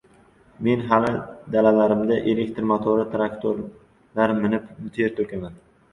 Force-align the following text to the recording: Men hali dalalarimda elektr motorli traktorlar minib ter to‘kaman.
Men 0.67 0.79
hali 0.93 1.11
dalalarimda 1.57 2.17
elektr 2.33 2.67
motorli 2.71 3.07
traktorlar 3.17 4.35
minib 4.43 4.77
ter 4.97 5.15
to‘kaman. 5.21 5.63